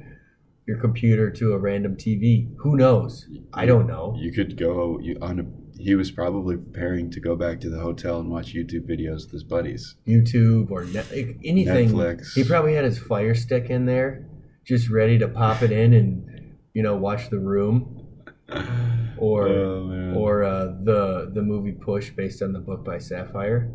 [0.68, 2.50] your computer to a random TV?
[2.58, 3.28] Who knows?
[3.54, 4.16] I don't know.
[4.20, 5.46] You could go you on a.
[5.82, 9.32] He was probably preparing to go back to the hotel and watch YouTube videos with
[9.32, 9.96] his buddies.
[10.08, 11.92] YouTube or net, anything.
[11.92, 12.34] Netflix.
[12.34, 14.28] He probably had his Fire Stick in there,
[14.66, 18.08] just ready to pop it in and you know watch The Room
[19.18, 23.72] or oh, or uh, the the movie Push based on the book by Sapphire.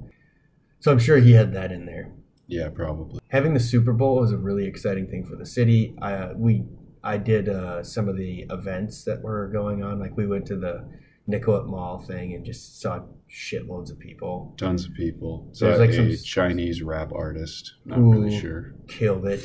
[0.80, 2.12] So I'm sure he had that in there.
[2.48, 3.20] yeah, probably.
[3.28, 5.94] having the Super Bowl was a really exciting thing for the city.
[6.02, 6.64] I uh, we
[7.04, 9.98] I did uh, some of the events that were going on.
[9.98, 10.88] Like we went to the
[11.26, 14.54] Nicollet Mall thing and just saw shitloads of people.
[14.56, 15.48] Tons of people.
[15.52, 17.74] So There's like a some- Chinese rap artist.
[17.84, 18.74] Not really sure.
[18.88, 19.42] Killed it.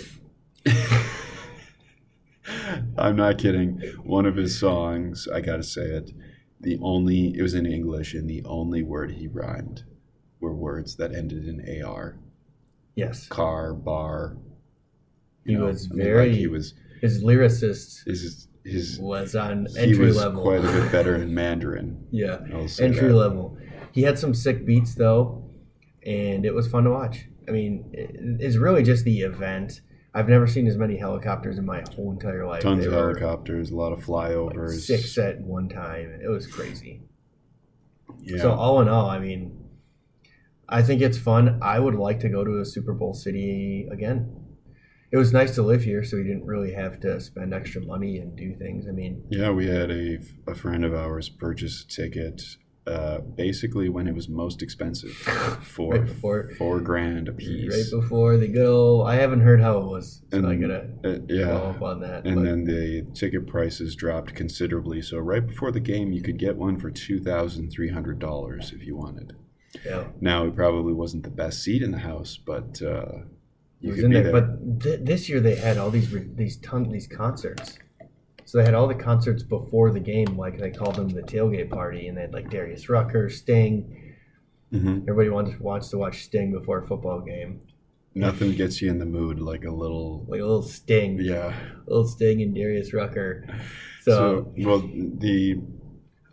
[2.98, 3.80] I'm not kidding.
[4.04, 6.12] One of his songs, I gotta say it.
[6.62, 9.84] The only it was in English, and the only word he rhymed
[10.40, 12.18] were words that ended in ar.
[12.96, 14.38] Yes, Car, bar.
[15.46, 16.74] He know, was I mean, very- like he was.
[17.02, 19.00] His lyricist His his.
[19.00, 20.42] was on He entry was level.
[20.44, 22.06] quite a bit better in Mandarin.
[22.12, 22.40] yeah,
[22.80, 23.14] entry that.
[23.16, 23.58] level.
[23.94, 25.50] He had some sick beats though,
[26.06, 27.26] and it was fun to watch.
[27.48, 29.82] I mean, it's really just the event.
[30.14, 32.62] I've never seen as many helicopters in my whole entire life.
[32.62, 34.80] Tons They of helicopters, a lot of like flyovers.
[34.82, 36.20] six at one time.
[36.24, 37.04] It was crazy.
[38.22, 38.42] Yeah.
[38.42, 39.64] So all in all, I mean,
[40.68, 41.60] I think it's fun.
[41.62, 44.37] I would like to go to a Super Bowl city again.
[45.12, 48.18] It was nice to live here, so we didn't really have to spend extra money
[48.18, 48.88] and do things.
[48.88, 52.42] I mean, Yeah, we had a, a friend of ours purchase a ticket
[52.86, 55.12] uh, basically when it was most expensive
[55.62, 57.74] for Right before- four grand a piece.
[57.74, 60.84] right before the good old, I haven't heard how it was, so I And- gotta
[61.04, 61.52] Uh, follow yeah.
[61.52, 62.26] up on that.
[62.26, 65.02] And but- then the ticket prices dropped considerably.
[65.02, 68.72] So right before the game, you could get one for two thousand three hundred dollars
[68.74, 69.34] if you wanted.
[69.86, 73.20] yeah, Now it probably wasn't the best seat in the house, but uh,
[73.80, 74.24] you was in there.
[74.24, 74.32] there.
[74.32, 77.78] But th- this year they had all these re- these ton these concerts.
[78.46, 81.70] So they had all the concerts before the game, like they called them the tailgate
[81.70, 84.14] party, and they had like Darius Rucker, Sting.
[84.74, 85.02] Mhm.
[85.04, 87.60] Everybody wants wants to watch Sting before a football game,
[88.16, 90.26] Nothing gets you in the mood like a little.
[90.28, 91.54] like a little Sting, Yeah.
[91.86, 93.46] a little Sting and Darius Rucker.
[94.02, 95.62] So, So, well, the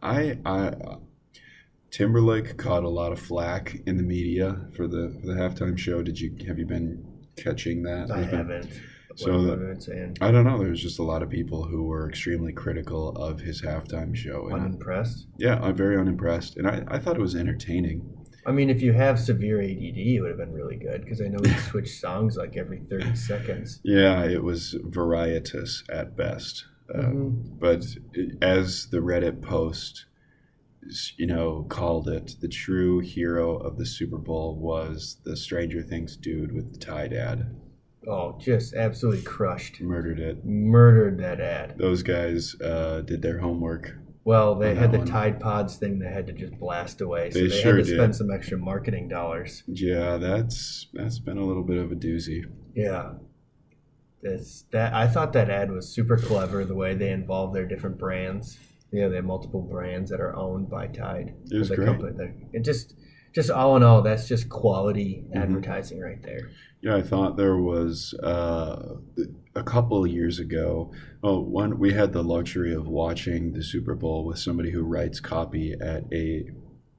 [0.02, 0.74] I I
[1.90, 6.02] Timberlake caught a lot of flack in the media for the for the halftime show.
[6.02, 7.03] Did you have you been
[7.36, 8.10] catching that?
[8.10, 8.80] I been- haven't.
[9.16, 10.58] So what the- have I don't know.
[10.58, 14.48] There was just a lot of people who were extremely critical of his halftime show,
[14.48, 15.28] and I- Unimpressed.
[15.38, 16.56] yeah, I'm very unimpressed.
[16.56, 18.02] And I, I thought it was entertaining.
[18.46, 21.28] I mean, if you have severe ADD, it would have been really good because I
[21.28, 23.80] know he switched songs like every thirty seconds.
[23.84, 26.64] Yeah, it was varietous at best.
[26.94, 27.04] Um,
[27.54, 27.58] Mhm.
[27.60, 27.86] but
[28.42, 30.06] as the Reddit post,
[31.16, 36.16] you know, called it, the true hero of the Super Bowl was the Stranger Things
[36.16, 37.54] dude with the Tide ad.
[38.06, 40.44] Oh, just absolutely crushed, Murdered it.
[40.44, 41.78] murdered that ad.
[41.78, 43.96] Those guys uh, did their homework.
[44.26, 45.06] Well, they had the one.
[45.06, 47.90] Tide Pods thing they had to just blast away, so They they, sure had to
[47.90, 47.98] did.
[47.98, 49.62] spend some extra marketing dollars.
[49.66, 52.42] Yeah, that's that's been a little bit of a doozy.
[52.74, 53.14] Yeah,
[54.22, 56.64] this that I thought that ad was super clever.
[56.64, 58.58] The way they involved their different brands.
[58.94, 61.34] You know, they have multiple brands that are owned by Tide.
[61.50, 61.86] It was the great.
[61.86, 62.30] company.
[62.52, 62.94] It just,
[63.34, 65.36] just all in all, that's just quality Mhm.
[65.42, 66.50] advertising right there.
[66.80, 68.94] Yeah, I thought there was uh,
[69.56, 70.92] a couple of years ago.
[71.24, 75.18] Oh, one we had the luxury of watching the Super Bowl with somebody who writes
[75.18, 76.44] copy at a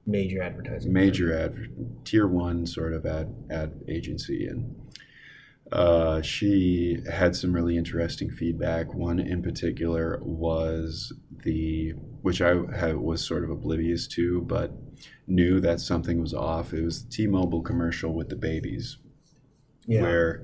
[0.06, 0.92] Major advertising.
[0.92, 1.56] major ad,
[2.04, 4.76] tier one sort of ad ad agency, and
[5.72, 8.94] uh, she had some really interesting feedback.
[8.94, 11.12] One in particular was
[11.46, 14.74] the which I had, was sort of oblivious to, but
[15.28, 16.74] knew that something was off.
[16.74, 18.98] It was the T-Mobile commercial with the babies
[19.88, 20.02] Yeah.
[20.02, 20.44] where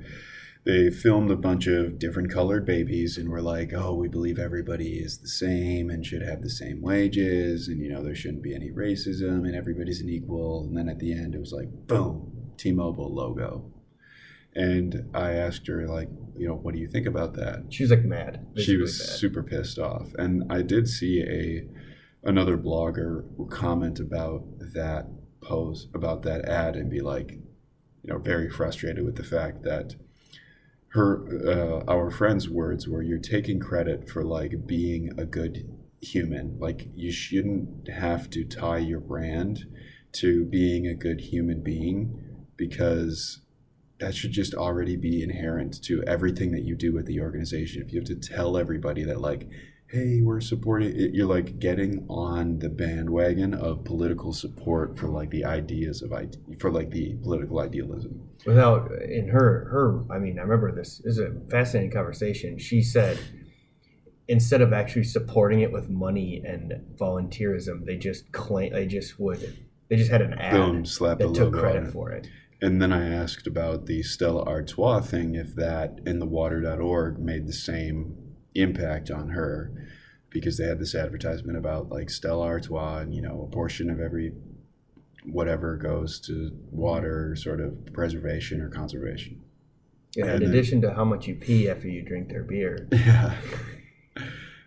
[0.63, 4.99] they filmed a bunch of different colored babies and were like, oh, we believe everybody
[4.99, 8.53] is the same and should have the same wages and, you know, there shouldn't be
[8.53, 10.65] any racism and everybody's an equal.
[10.67, 13.65] And then at the end, it was like, boom, T Mobile logo.
[14.55, 17.65] And I asked her, like, you know, what do you think about that?
[17.69, 18.45] She was like mad.
[18.57, 19.07] she was mad.
[19.19, 21.63] super pissed off and i did see a
[22.27, 25.07] another blogger comment about that
[25.41, 29.95] post about that ad and be like you know very frustrated with the fact that
[30.89, 35.67] her uh, our friend's words were you're taking credit for like being a good
[36.01, 39.65] human like you shouldn't have to tie your brand
[40.11, 42.19] to being a good human being
[42.57, 43.41] because
[44.01, 47.81] that should just already be inherent to everything that you do with the organization.
[47.81, 49.47] If you have to tell everybody that, like,
[49.87, 55.29] hey, we're supporting it, you're like getting on the bandwagon of political support for like
[55.29, 58.27] the ideas of ide- for like the political idealism.
[58.45, 62.81] without in her her i mean i remember this, this is a fascinating conversation she
[62.81, 63.19] said
[64.29, 69.41] instead of actually supporting it with money and volunteerism they just claim they just would
[69.89, 71.91] they just had an ad Boom, slap that took credit it.
[71.91, 72.27] for it
[72.61, 77.47] And then I asked about the Stella Artois thing, if that and the water.org made
[77.47, 78.15] the same
[78.53, 79.71] impact on her,
[80.29, 83.99] because they had this advertisement about like Stella Artois and, you know, a portion of
[83.99, 84.33] every
[85.25, 89.41] whatever goes to water sort of preservation or conservation.
[90.15, 92.87] yeah, And in then- addition to how much you pee after you drink their beer
[92.91, 93.35] Yeah.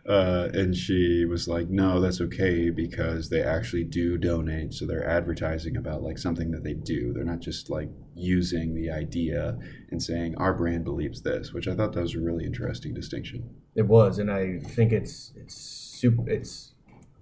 [0.06, 4.74] Uh, and she was like, no, that's okay because they actually do donate.
[4.74, 7.14] So they're advertising about like something that they do.
[7.14, 9.58] They're not just like using the idea
[9.90, 13.48] and saying our brand believes this, which I thought that was a really interesting distinction.
[13.74, 16.28] It was, and I think it's it's super.
[16.28, 16.74] It's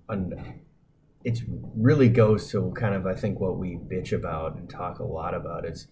[0.09, 0.61] un,
[1.25, 1.43] it's
[1.77, 5.35] really goes to kind of I think what we bitch about and talk a lot
[5.35, 5.87] about is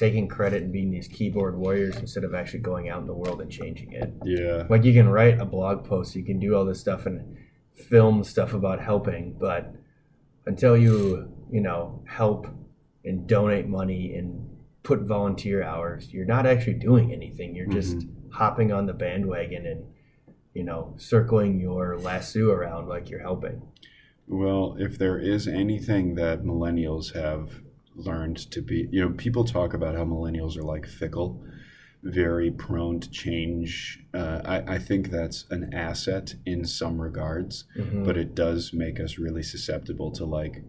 [0.00, 3.42] taking credit and being these keyboard warriors instead of actually going out in the world
[3.42, 4.10] and changing it.
[4.24, 4.64] Yeah.
[4.70, 7.36] Like you can write a blog post, you can do all this stuff and
[7.74, 9.74] film stuff about helping, but
[10.46, 12.46] until you you know help
[13.04, 14.48] and donate money and
[14.84, 17.54] put volunteer hours, you're not actually doing anything.
[17.54, 18.30] You're just mm-hmm.
[18.32, 19.84] hopping on the bandwagon and
[20.54, 23.60] you know circling your lasso around like you're helping.
[24.26, 27.60] Well, if there is anything that millennials have
[28.04, 31.42] learned to be, you know, people talk about how millennials are like fickle,
[32.02, 34.00] very prone to change.
[34.14, 38.04] Uh, I, I think that's an asset in some regards, Mhm.
[38.04, 40.62] but it does make us really susceptible to like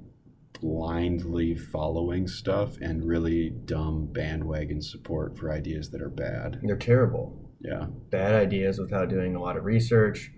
[0.60, 6.60] blindly following stuff and really dumb bandwagon support for ideas that are bad.
[6.64, 7.38] They're terrible.
[7.64, 7.86] Yeah.
[8.10, 10.32] bad ideas without doing a lot of research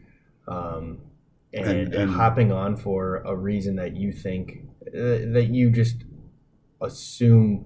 [0.45, 0.97] um,
[1.53, 6.03] and, And- and- hopping on for a reason that you think uh, that you just
[6.83, 7.65] assume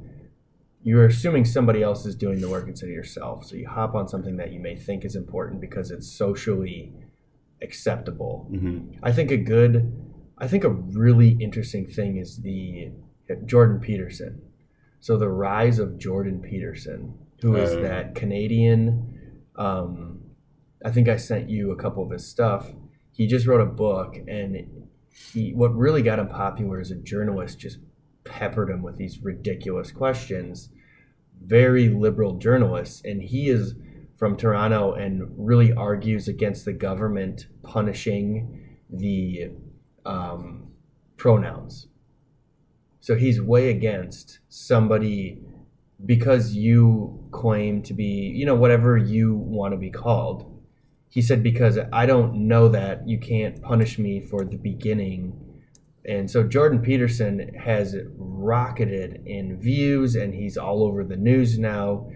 [0.84, 4.08] you're assuming somebody else is doing the work instead of yourself so you hop on
[4.08, 6.94] something that you may think is important because it's socially
[7.62, 9.92] acceptable hmm i think a good
[10.38, 12.92] i think a really interesting thing is the
[13.46, 14.42] jordan peterson
[15.00, 17.82] so the rise of jordan peterson who is Oh.
[17.82, 19.14] that canadian
[19.56, 20.20] um,
[20.86, 22.72] I think I sent you a couple of his stuff.
[23.12, 24.86] He just wrote a book, and
[25.34, 27.80] he what really got him popular as a journalist just
[28.28, 30.70] peppered him with these ridiculous questions.
[31.42, 33.76] Very liberal journalists, and he is
[34.18, 39.52] from Toronto and really argues against the government punishing the
[40.06, 40.68] um,
[41.18, 41.88] pronouns.
[43.00, 45.40] So he's way against somebody
[46.06, 50.54] because you claim to be, you know, whatever you want to be called.
[51.10, 55.47] He said, because I don't know that, you can't punish me for the beginning.
[56.08, 62.10] And so Jordan Peterson has rocketed in views and he's all over the news now.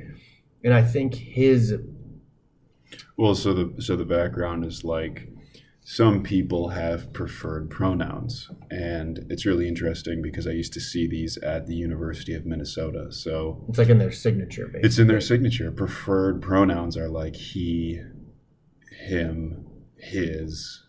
[0.64, 1.76] And I think his,
[3.18, 5.28] Well, so the so the background is like
[5.84, 11.38] some people have preferred pronouns, and it's really interesting because I used to see these
[11.38, 13.12] at the University of Minnesota.
[13.12, 14.88] So It's like in their signature, basically.
[14.88, 15.72] it's in their signature.
[15.72, 18.00] Preferred pronouns are like he,
[19.08, 19.66] him,
[19.98, 20.84] his,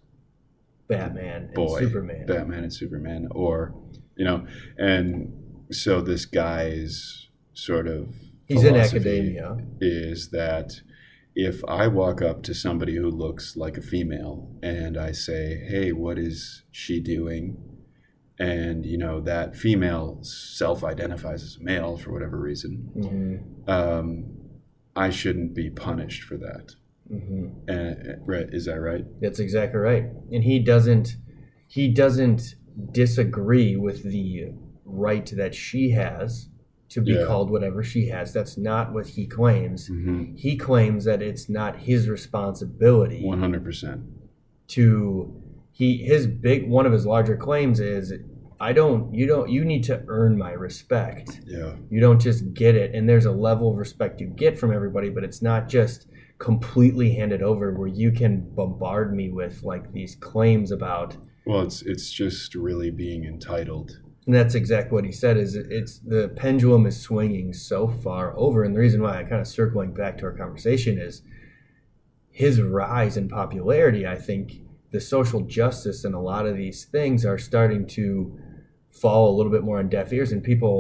[0.89, 2.27] Batman and boy, Superman.
[2.27, 3.75] Batman and Superman, or
[4.17, 4.47] you know,
[4.79, 5.33] and
[5.71, 8.15] so this guy's sort of
[8.47, 9.57] He's in academia.
[9.81, 10.81] Is that
[11.35, 15.93] if I walk up to somebody who looks like a female and I say, "Hey,
[15.93, 17.57] what is she doing?"
[18.39, 24.25] and you know that female self-identifies as a male for whatever reason, hmm um,
[24.97, 26.75] I shouldn't be punished for that.
[27.13, 28.47] Hmm And, right?
[28.51, 29.05] Is that right?
[29.21, 30.05] That's exactly right.
[30.33, 31.17] And he doesn't
[31.69, 32.55] he doesn't
[32.93, 34.53] disagree with the
[34.85, 36.49] right that she has
[36.91, 37.25] to be Yeah.
[37.27, 38.33] called whatever she has.
[38.33, 39.89] That's not what he claims.
[39.89, 40.35] Mm-hmm.
[40.37, 44.03] He claims that it's not his responsibility One hundred percent.
[44.69, 48.13] to he his big one of his larger claims is
[48.61, 51.41] I don't you don't you need to earn my respect.
[51.47, 51.75] Yeah.
[51.91, 55.09] You don't just get it and there's a level of respect you get from everybody,
[55.11, 56.07] but it's not just
[56.43, 61.83] completely handed over where you can bombard me with like these claims about Well, it's
[61.83, 63.89] it's just really being entitled.
[64.27, 68.65] and that's exactly what he said is it's the pendulum is swinging so far over
[68.65, 71.23] and the reason why I kind of circling back to our conversation is
[72.31, 74.45] his rise in popularity I think
[74.91, 78.37] the social justice and a lot of these things are starting to
[79.03, 80.77] fall a little bit more on deaf ears and people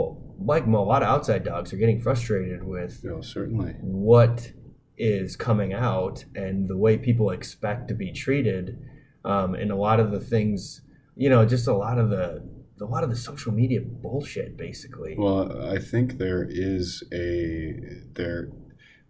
[0.52, 3.72] like a lot of outside dogs are getting frustrated with You know, certainly.
[3.80, 4.50] what
[4.96, 8.78] is coming out and the way people expect to be treated
[9.24, 10.82] um, and a lot of the things
[11.16, 12.42] you know just a lot of the
[12.80, 17.74] a lot of the social media bullshit basically Well, I think there is a
[18.14, 18.50] there.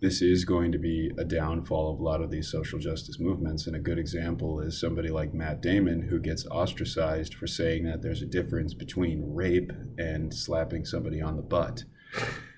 [0.00, 3.68] This is going to be a downfall of a lot of these social justice movements,
[3.68, 8.02] and a good example is somebody like Matt Damon who gets ostracized for saying that
[8.02, 11.84] there's a difference between rape and slapping somebody on the butt.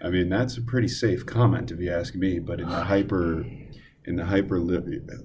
[0.03, 2.39] I mean, that's a pretty safe comment if you ask me.
[2.39, 3.47] But in the hyper
[4.07, 4.63] in the hyper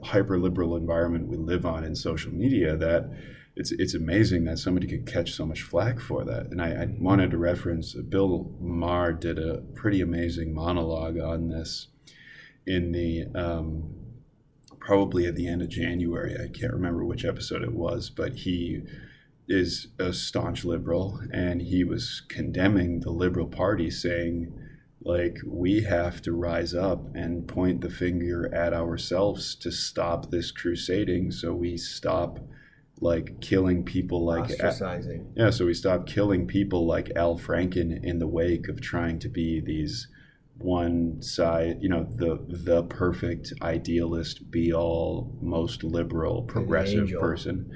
[0.03, 3.11] hyper liberal environment we live on in social media, that
[3.55, 6.47] it's it's amazing that somebody could catch so much flack for that.
[6.47, 11.87] And I, I wanted to reference Bill Maher did a pretty amazing monologue on this
[12.65, 13.95] in the um,
[14.79, 16.35] probably at the end of January.
[16.35, 18.83] I can't remember which episode it was, but he
[19.49, 24.53] is a staunch liberal and he was condemning the liberal party saying
[25.01, 30.51] like we have to rise up and point the finger at ourselves to stop this
[30.51, 31.31] crusading.
[31.31, 32.39] So we stop
[33.01, 35.25] like killing people like ostracizing.
[35.35, 39.29] Yeah so we stop killing people like al franken in the wake of trying to
[39.29, 40.07] be these
[40.57, 47.71] one side you know the the perfect idealist be all most liberal progressive person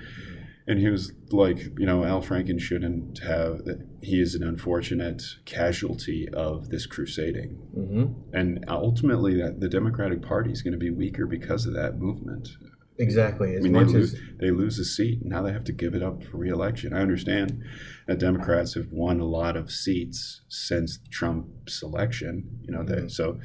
[0.68, 3.62] and he was like you know al franken shouldn't have
[4.02, 10.52] he is an unfortunate casualty of this crusading hmm and ultimately that the democratic party
[10.52, 12.50] is going to be weaker because of that movement
[12.98, 15.72] exactly I as mean, they lose, as they lose a seat, now they have to
[15.72, 16.94] give it up for reelection.
[16.94, 17.64] I understand
[18.08, 22.60] that Democrats have won a lot of seats since Trump's election.
[22.62, 23.12] You know, they, Mhm.
[23.12, 23.40] so.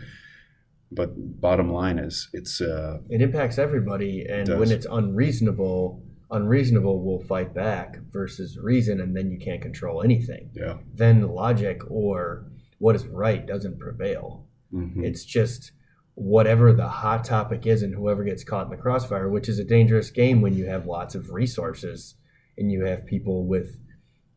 [0.90, 7.20] But bottom line is, it's uh, it impacts everybody and when it's unreasonable unreasonable will
[7.20, 12.44] fight back versus reason and then you can't control anything yeah, then logic or
[12.78, 15.02] what is right doesn't prevail mhm.
[15.02, 15.72] It's just
[16.14, 19.64] whatever the hot topic is and whoever gets caught in the crossfire, which is a
[19.64, 22.16] dangerous game when you have lots of resources
[22.56, 23.78] and you have people with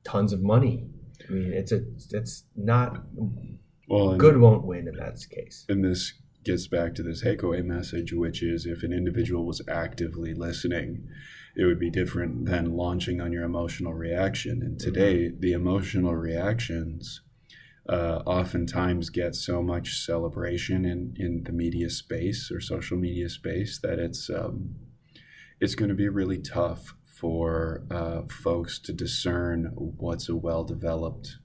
[0.04, 0.86] tons of money.
[1.28, 3.04] I mean, it's a it's not
[3.88, 5.66] well, good won't win in that case.
[5.70, 10.34] and this gets back to this takeaway message, which is if an individual was actively
[10.34, 11.08] listening,
[11.56, 14.62] it would be different than launching on your emotional reaction.
[14.62, 17.22] And today, the emotional reactions
[17.90, 23.80] uh, oftentimes get so much celebration in, in the media space or social media space
[23.80, 24.76] that it's um,
[25.60, 31.38] it's going to be really tough for uh, folks to discern what's a well developed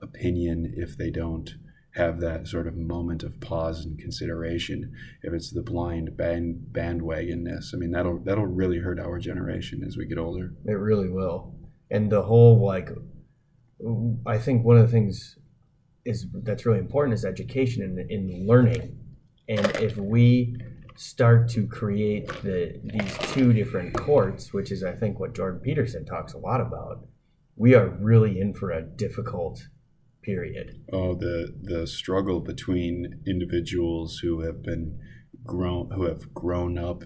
[0.00, 1.54] opinion if they don't
[1.96, 7.74] have that sort of moment of pause and consideration if it's the blind band bandwagonness
[7.74, 11.54] i mean that'll that'll really hurt our generation as we get older It really will.
[11.90, 12.90] And the whole like
[14.26, 15.36] I think one of the things
[16.04, 18.98] is that's really important is education and in learning.
[19.48, 20.56] And if we
[20.96, 26.04] start to create the these two different courts, which is I think what Jordan Peterson
[26.04, 27.06] talks a lot about,
[27.56, 29.60] we are really in for a difficult
[30.22, 30.82] period.
[30.92, 34.98] oh the the struggle between individuals who have been
[35.44, 37.04] grown who have grown up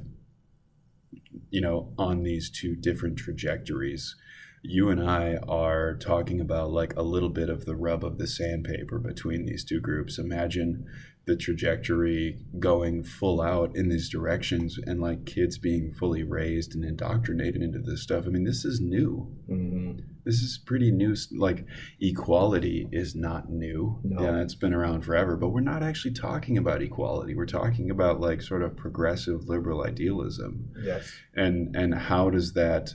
[1.50, 4.16] you know, on these two different trajectories.
[4.62, 8.26] You and I are talking about like a little bit of the rub of the
[8.26, 10.18] sandpaper between these two groups.
[10.18, 10.84] Imagine
[11.26, 16.84] the trajectory going full out in these directions and like kids being fully raised and
[16.84, 18.24] indoctrinated into this stuff.
[18.26, 19.30] I mean, this is new.
[19.48, 20.02] Mhm.
[20.24, 21.14] This is pretty new.
[21.36, 21.66] Like
[22.00, 24.00] equality is not new.
[24.02, 24.22] No.
[24.22, 27.34] Yeah, it's been around forever, but we're not actually talking about equality.
[27.34, 30.70] We're talking about like sort of progressive liberal idealism.
[30.82, 31.12] Yes.
[31.34, 32.94] And and how does that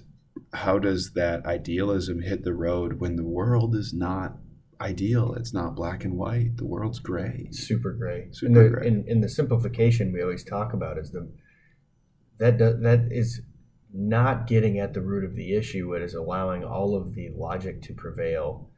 [0.53, 4.37] how does that idealism hit the road when the world is not
[4.81, 5.33] ideal?
[5.33, 6.57] It's not black and white.
[6.57, 7.49] The world's gray.
[7.51, 8.29] super gray.
[8.31, 8.87] Super and the, gray.
[8.87, 11.29] In, in the simplification we always talk about is the
[12.39, 13.41] that that is
[13.93, 15.93] not getting at the root of the issue.
[15.93, 18.69] It is allowing all of the logic to prevail,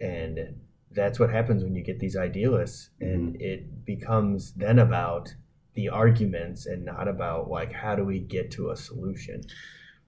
[0.00, 0.60] and
[0.90, 3.40] that's what happens when you get these idealists, and Mm-hmm.
[3.40, 5.34] it becomes then about
[5.74, 9.52] the arguments and not about like how do we get to a solution.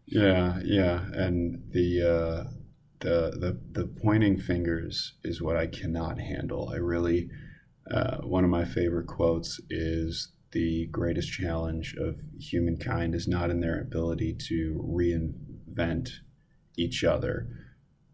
[0.06, 2.50] Yeah, yeah, and the uh,
[3.00, 6.70] the the the pointing fingers is what I cannot handle.
[6.72, 7.30] I really
[7.90, 13.60] uh, one of my favorite quotes is the greatest challenge of humankind is not in
[13.60, 16.10] their ability to reinvent
[16.76, 17.48] each other,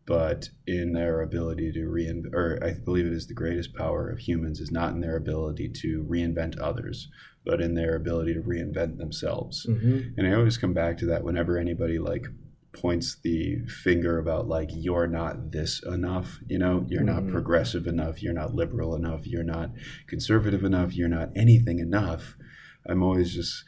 [0.06, 2.34] but in their ability to reinvent.
[2.34, 5.68] Or I believe it is the greatest power of humans is not in their ability
[5.82, 7.08] to reinvent others,
[7.44, 9.66] but in their ability to reinvent themselves.
[9.68, 10.18] Mm-hmm.
[10.18, 12.26] And I always come back to that whenever anybody like
[12.74, 17.30] points the finger about like you're not this enough, you know, you're not Mhm.
[17.30, 19.70] progressive enough, you're not liberal enough, you're not
[20.06, 22.36] conservative enough, you're not anything enough.
[22.86, 23.64] I'm always just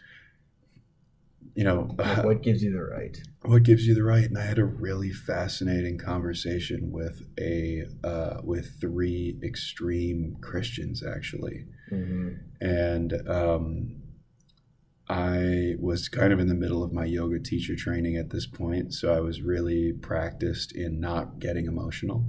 [1.54, 3.16] you know, Like, what gives you the right?
[3.42, 4.24] what gives you the right?
[4.24, 11.64] And I had a really fascinating conversation with a uh, with three extreme Christians actually
[11.90, 12.28] Mm-hmm.
[12.60, 14.02] and um,
[15.08, 18.92] I was kind of in the middle of my yoga teacher training at this point,
[18.92, 22.28] so I was really practiced in not getting emotional.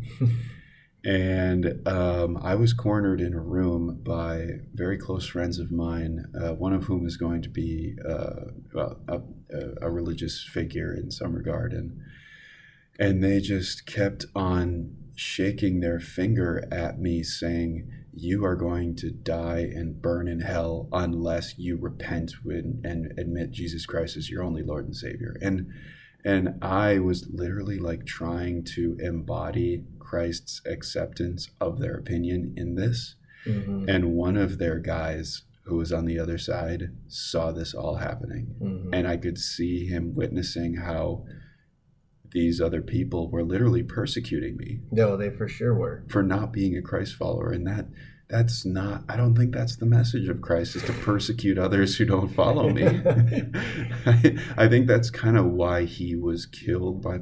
[1.04, 6.54] and um, I was cornered in a room by very close friends of mine, uh,
[6.54, 9.22] one of whom is going to be uh, a, a,
[9.82, 12.00] a religious figure in some regard, and
[13.00, 19.12] and they just kept on shaking their finger at me, saying, "You are going to
[19.12, 24.44] die and burn in hell unless you repent when, and admit Jesus Christ as your
[24.44, 25.68] only Lord and Savior." And
[26.26, 33.16] and I was literally like trying to embody Christ's acceptance of their opinion in this.
[33.46, 33.88] Mm-hmm.
[33.88, 38.56] And one of their guys who was on the other side saw this all happening
[38.62, 38.94] Mm-hmm.
[38.94, 41.26] and I could see him witnessing how
[42.38, 46.04] these other people were literally persecuting me No, they for sure were.
[46.08, 47.88] for not being a Christ follower, and that
[48.30, 49.04] that's not.
[49.10, 52.70] I don't think that's the message of Christ is to persecute others who don't follow
[52.70, 52.84] me.
[54.06, 57.20] I, I think that's kind of why he was killed by,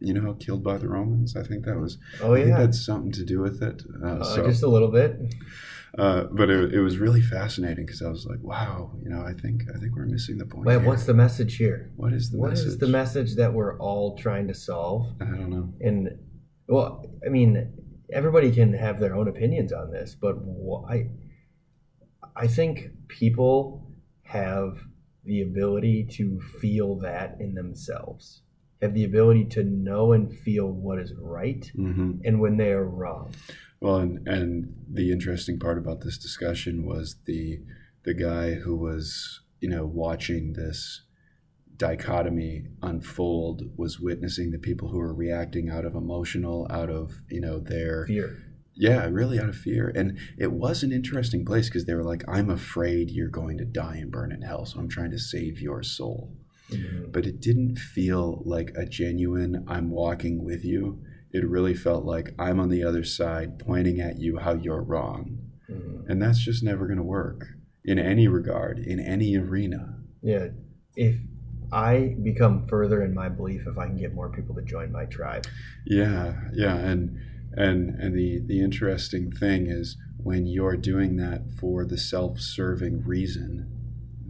[0.00, 1.36] you know, killed by the Romans.
[1.36, 1.98] I think that was.
[2.22, 3.82] Oh I think yeah, that's something to do with it.
[4.02, 5.20] Uh, uh, so, just a little bit.
[5.98, 9.32] Uh, but it, it was really fascinating because I was like, wow, you know, I
[9.32, 10.66] think I think we're missing the point.
[10.66, 10.86] Wait, here.
[10.88, 11.90] what's the message here?
[11.96, 12.66] what is the What message?
[12.66, 15.06] is the message that we're all trying to solve?
[15.20, 15.72] I don't know.
[15.80, 16.18] And
[16.68, 17.72] well, I mean,
[18.12, 20.36] everybody can have their own opinions on this, but
[20.88, 21.08] I,
[22.36, 23.90] I think people
[24.22, 24.78] have
[25.24, 28.42] the ability to feel that in themselves,
[28.80, 32.88] have the ability to know and feel what is right hmm and when they are
[32.88, 33.32] wrong.
[33.80, 37.60] Well, and and the interesting part about this discussion was the
[38.04, 41.02] the guy who was you know watching this
[41.76, 47.40] dichotomy unfold was witnessing the people who were reacting out of emotional out of you
[47.40, 48.36] know their Fear.
[48.74, 52.22] yeah really out of fear and it was an interesting place because they were like
[52.28, 55.60] i'm afraid you're going to die and burn in hell so i'm trying to save
[55.60, 56.30] your soul
[56.70, 57.10] Mhm.
[57.12, 61.02] but it didn't feel like a genuine i'm walking with you
[61.32, 65.38] it really felt like i'm on the other side pointing at you how you're wrong
[65.70, 66.08] Mhm.
[66.08, 67.46] and that's just never going to work
[67.84, 70.48] in any regard in any arena Yeah.
[70.96, 71.16] If
[71.72, 75.04] I become further in my belief, if I can get more people to join my
[75.06, 75.46] tribe.
[75.86, 77.16] yeah yeah and
[77.52, 83.66] and and the the interesting thing is when you're doing that for the self-serving reason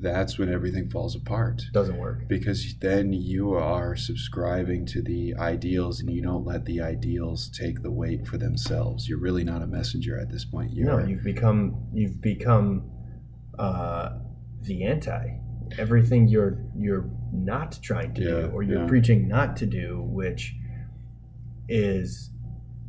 [0.01, 2.26] that's when everything falls apart Doesn't work.
[2.28, 7.82] because then you are subscribing to the ideals and you don't let the ideals take
[7.82, 11.24] the weight for themselves you're really not a messenger at this point No, you're you've
[11.24, 11.61] become
[11.92, 12.90] you've become
[13.59, 14.18] uh,
[14.62, 15.36] the anti.
[15.78, 18.86] Everything you're you're not trying to Yeah, do, or you're yeah.
[18.88, 20.55] preaching not to do, which
[21.68, 22.30] is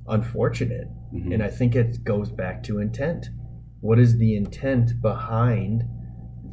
[0.08, 0.88] unfortunate.
[1.14, 1.34] Mhm.
[1.34, 3.30] And I think it goes back to intent.
[3.82, 5.84] What is the intent behind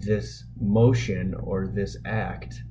[0.01, 2.63] this motion or this act?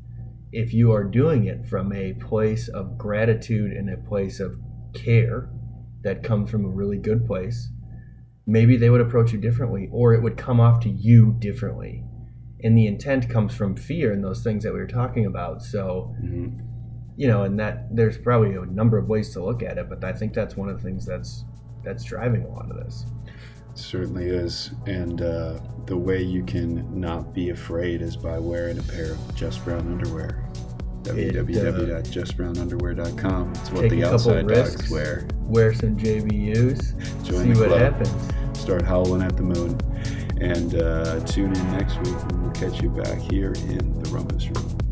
[0.53, 4.57] if you are doing it from a place of gratitude and a place of
[4.93, 5.49] care
[6.03, 7.69] that comes from a really good place,
[8.45, 12.01] maybe they would approach you differently or it would come off to you differently.
[12.63, 15.61] And the intent comes from fear and those things that we were talking about.
[15.61, 16.61] So, Mhm.
[17.17, 20.01] you know, and that there's probably a number of ways to look at it, but
[20.05, 21.43] I think that's one of the things that's
[21.83, 23.05] that's driving a lot of this.
[23.77, 24.71] Certainly is.
[24.85, 29.35] And uh, the way you can not be afraid is by wearing a pair of
[29.35, 30.43] Just Brown underwear.
[31.07, 33.51] Uh, www.justbrownunderwear.com.
[33.51, 34.89] It's what the outside dogs risks.
[34.89, 35.25] wear.
[35.43, 37.79] Wear some JBUs, Join see what club.
[37.79, 38.59] happens.
[38.59, 39.79] Start howling at the moon.
[40.41, 44.49] And uh, tune in next week and we'll catch you back here in the Rumpus
[44.55, 44.86] Room.